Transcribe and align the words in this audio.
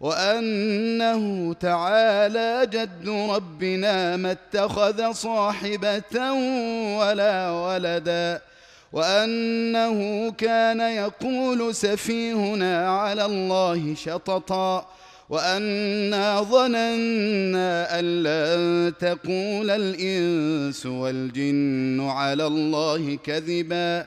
وأنه 0.00 1.54
تعالى 1.54 2.66
جد 2.70 3.08
ربنا 3.08 4.16
ما 4.16 4.32
اتخذ 4.32 5.12
صاحبة 5.12 6.32
ولا 6.98 7.50
ولدا 7.50 8.40
وأنه 8.92 10.30
كان 10.30 10.80
يقول 10.80 11.74
سفيهنا 11.74 13.00
على 13.00 13.24
الله 13.24 13.94
شططا 13.94 14.86
وأنا 15.28 16.42
ظننا 16.42 17.98
أن 17.98 18.22
لن 18.22 18.92
تقول 18.98 19.70
الإنس 19.70 20.86
والجن 20.86 22.00
على 22.00 22.46
الله 22.46 23.18
كذبا. 23.24 24.06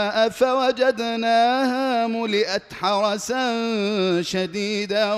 فوجدناها 0.29 2.07
ملئت 2.07 2.73
حرسا 2.73 3.41
شديدا 4.21 5.13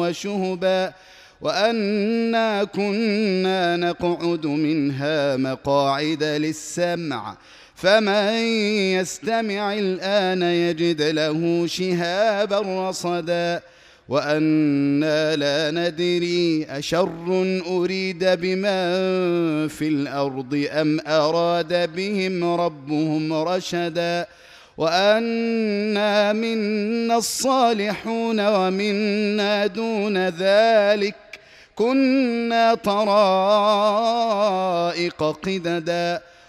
وشهبا 0.00 0.92
وأنا 1.40 2.64
كنا 2.64 3.76
نقعد 3.76 4.46
منها 4.46 5.36
مقاعد 5.36 6.22
للسمع 6.24 7.36
فمن 7.74 8.32
يستمع 8.98 9.72
الآن 9.74 10.42
يجد 10.42 11.02
له 11.02 11.66
شهابا 11.66 12.88
رصدا 12.88 13.62
وأنا 14.08 15.36
لا 15.36 15.70
ندري 15.70 16.66
أشر 16.70 17.60
أريد 17.66 18.24
بمن 18.24 19.68
في 19.68 19.88
الأرض 19.88 20.66
أم 20.72 21.00
أراد 21.06 21.92
بهم 21.94 22.44
ربهم 22.44 23.32
رشدا 23.32 24.26
وأنا 24.76 26.32
منا 26.32 27.16
الصالحون 27.16 28.46
ومنا 28.46 29.66
دون 29.66 30.28
ذلك 30.28 31.14
كنا 31.74 32.74
طرائق 32.74 33.62
قددا 35.22 36.20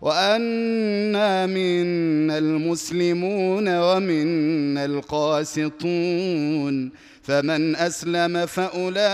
وأنا 0.00 1.46
منا 1.46 2.38
المسلمون 2.38 3.78
ومنا 3.78 4.84
القاسطون. 4.84 6.90
فمن 7.22 7.76
أسلم 7.76 8.46
فأولئك 8.46 9.08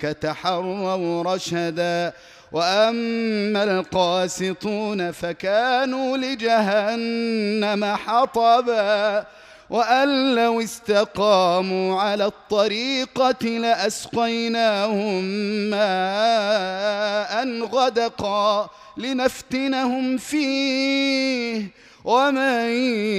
تحروا 0.00 1.34
رشدا. 1.34 2.12
وأما 2.52 3.64
القاسطون 3.64 5.10
فكانوا 5.10 6.16
لجهنم 6.16 7.84
حطبا. 7.84 9.24
وأن 9.70 10.34
لو 10.34 10.60
استقاموا 10.60 12.00
على 12.00 12.26
الطريقة 12.26 13.48
لأسقيناهم 13.48 15.24
ماء. 15.70 17.07
غدقا 17.44 18.70
لنفتنهم 18.96 20.16
فيه 20.16 21.70
ومن 22.04 22.70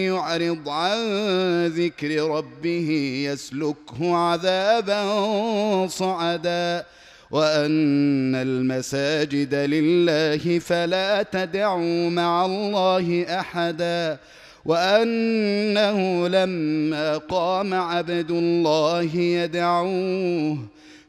يعرض 0.05 0.69
عن 0.69 0.97
ذكر 1.67 2.29
ربه 2.29 2.89
يسلكه 3.25 4.15
عذابا 4.15 5.01
صعدا 5.87 6.85
وأن 7.31 8.35
المساجد 8.35 9.55
لله 9.55 10.59
فلا 10.59 11.23
تدعوا 11.23 12.09
مع 12.09 12.45
الله 12.45 13.25
أحدا 13.39 14.17
وأنه 14.65 16.27
لما 16.27 17.17
قام 17.17 17.73
عبد 17.73 18.31
الله 18.31 19.15
يدعوه 19.15 20.57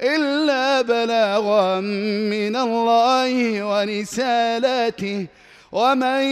إلا 0.00 0.82
بلاغا 0.82 1.80
من 2.30 2.56
الله 2.56 3.64
ورسالاته. 3.64 5.26
ومن 5.72 6.22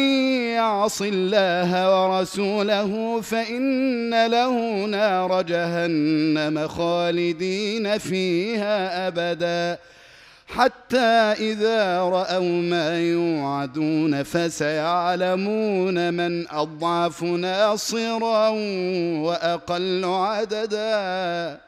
يعص 0.54 1.02
الله 1.02 1.70
ورسوله 2.02 3.20
فإن 3.20 4.26
له 4.26 4.84
نار 4.84 5.42
جهنم 5.42 6.68
خالدين 6.68 7.98
فيها 7.98 9.08
أبدا. 9.08 9.78
حتى 10.48 11.34
إذا 11.38 11.98
رأوا 12.00 12.62
ما 12.62 13.00
يوعدون 13.00 14.22
فسيعلمون 14.22 16.14
من 16.14 16.50
أضعف 16.50 17.22
ناصرا 17.22 18.48
وأقل 19.18 20.04
عددا. 20.04 21.67